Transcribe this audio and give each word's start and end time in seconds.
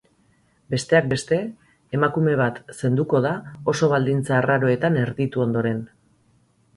Besteak 0.73 1.09
beste, 1.09 1.37
emakume 1.97 2.33
bat 2.39 2.57
zenduko 2.77 3.21
da 3.25 3.33
oso 3.73 3.91
baldintza 3.91 4.35
arraroetan 4.39 4.97
erditu 5.03 5.45
ondoren. 5.47 5.85